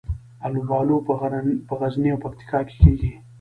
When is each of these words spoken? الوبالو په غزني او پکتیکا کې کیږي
الوبالو 0.47 0.95
په 1.67 1.73
غزني 1.79 2.09
او 2.13 2.21
پکتیکا 2.23 2.59
کې 2.67 2.75
کیږي 2.83 3.09